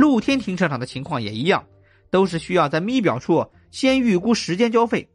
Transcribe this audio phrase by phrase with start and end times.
[0.00, 1.62] 露天停车场的情况也一样，
[2.10, 5.06] 都是需要在咪表处先预估时间交费。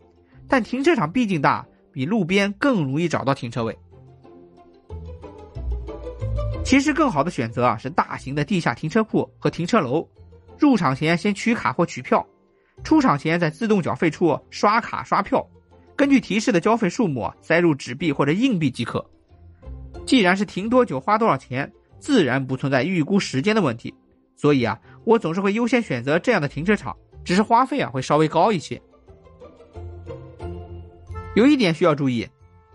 [0.47, 3.75] 但停车场毕竟大，比路边更容易找到停车位。
[6.63, 10.07] 其实更好的选择啊是大型的地下停车库和停车楼，
[10.59, 12.23] 入场前先取卡或取票，
[12.83, 15.43] 出场前在自动缴费处刷卡刷票，
[15.95, 19.03] 根据提示的交费数目塞入纸币或者硬币即可。
[20.05, 23.91] 既然是停多久花多少钱，自然不存在预估时间的问题，
[24.35, 28.81] 所以啊，我总是会优先选择这样的停车场，只是花费啊会稍微高一些。
[31.35, 32.27] 有一点需要注意，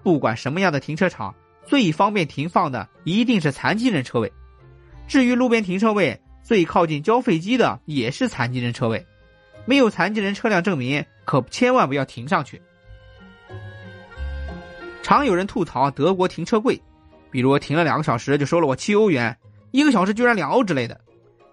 [0.02, 1.34] 不管什么样的停车场。
[1.66, 4.32] 最方便停放的一定是残疾人车位，
[5.06, 9.06] 至于路边停车位，最靠近交费机的也是残疾人车位。
[9.66, 12.60] 没有残疾人车辆证明，可千万不要停上去。
[15.00, 16.80] 常有人吐槽德国停车贵，
[17.30, 19.36] 比如停了两个小时就收了我七欧元，
[19.70, 21.00] 一个小时居然两欧之类的。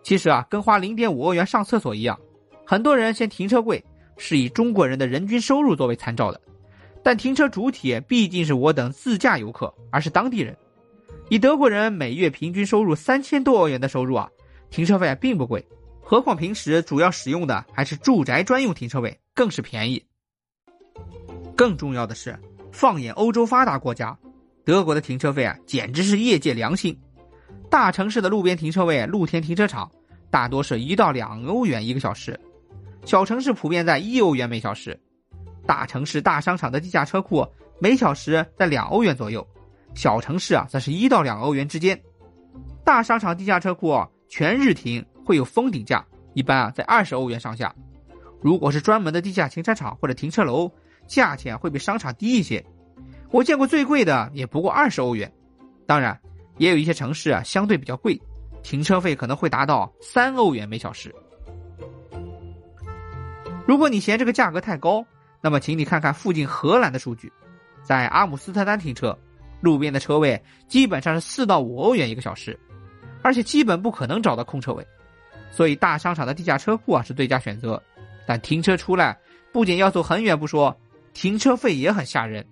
[0.08, 2.17] 其实啊，跟花零点五欧元上厕所一样，
[2.66, 3.83] 很多人嫌停车贵，
[4.16, 6.39] 是以中国人的人均收入作为参照的。
[7.03, 10.55] 但停车主体毕竟是我等自驾游客，而是当地人。
[11.28, 14.30] 以德国人每月平均收入三千多欧元的收入啊，
[14.69, 15.61] 停车费并不贵。
[16.02, 20.02] 何况平时主要使用的还是住宅专用停车位，更是便宜。
[21.53, 22.33] 更重要的是，
[22.72, 24.17] 放眼欧洲发达国家，
[24.63, 26.97] 德国的停车费啊，简直是业界良心。
[27.78, 29.88] 大城市的路边停车位、露天停车场，
[30.31, 32.38] 大多是一到两欧元一个小时，
[33.06, 35.00] 小城市普遍在一欧元每小时。
[35.64, 37.47] 大城市大商场的地下车库
[37.80, 39.47] 每小时在两欧元左右，
[39.94, 42.02] 小城市啊则是一到两欧元之间。
[42.84, 46.03] 大商场地下车库全日停会有封顶价，
[46.34, 47.72] 一般啊在二十欧元上下。
[48.41, 50.67] 如果是专门的地下停车场或者停车楼，
[51.06, 52.66] 价钱会比商场低一些。
[53.30, 55.31] 我见过最贵的也不过二十欧元。
[55.86, 56.19] 当然，
[56.58, 58.19] 也有一些城市啊相对比较贵，
[58.63, 61.13] 停车费可能会达到三欧元每小时。
[63.66, 65.06] 如果你嫌这个价格太高，
[65.41, 67.31] 那么，请你看看附近荷兰的数据，
[67.84, 69.18] 在阿姆斯特丹停车，
[69.62, 72.57] 路边的车位基本上是四到五欧元一个小时，
[73.22, 74.85] 而且基本不可能找到空车位，
[75.51, 77.81] 所以大商场的地下车库啊是最佳选择。
[78.25, 79.18] 但停车出来
[79.51, 80.75] 不仅要走很远不说，
[81.13, 82.45] 停车费也很吓人。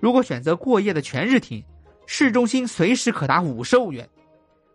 [0.00, 1.62] 如果选择过夜的全日停，
[2.06, 4.08] 市中心随时可达五十欧元。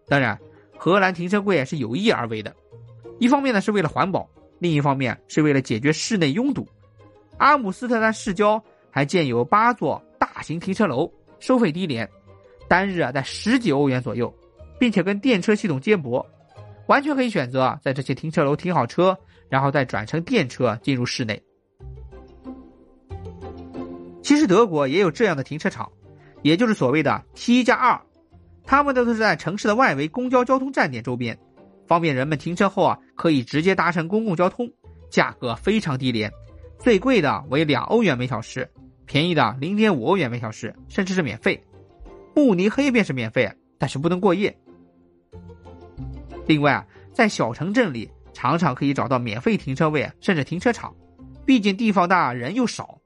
[0.07, 0.39] 当然，
[0.77, 2.55] 荷兰停车贵是有意而为的，
[3.19, 4.27] 一方面呢是为了环保，
[4.59, 6.67] 另一方面是为了解决室内拥堵。
[7.37, 12.09] 阿姆斯特丹市郊还建有八座大型停车楼，收费低廉，
[12.67, 14.33] 单日啊在十几欧元左右，
[14.79, 16.25] 并且跟电车系统接驳，
[16.87, 19.17] 完全可以选择在这些停车楼停好车，
[19.47, 21.41] 然后再转乘电车进入市内。
[24.21, 25.89] 其实德国也有这样的停车场，
[26.41, 27.99] 也就是所谓的 T 加二，
[28.63, 31.37] 他们都是在城市的外围公交交通站点周边，
[31.87, 34.69] 方便人们停车后啊可以直接搭乘公共交通，
[35.09, 36.31] 价格非常低廉。
[36.77, 38.69] 最贵的为两欧元每小时，
[39.05, 41.61] 便宜的零点五欧元每小时，甚至是免费。
[42.35, 44.55] 慕尼黑便是免费，但是不能过夜。
[46.47, 50.95] 另外啊，在小城镇里，常常可以找到免费停车位，甚至停车场。
[51.45, 52.98] 毕竟地方大，人又少，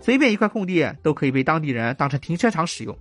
[0.00, 2.96] 随便一块空地都可以被当地人当成停车场使用。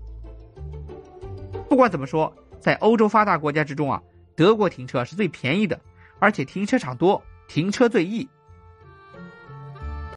[1.69, 4.01] 不管怎么说，在欧洲发达国家之中啊，
[4.35, 5.79] 德国停车是最便宜的，
[6.19, 8.27] 而且停车场多，停车最易。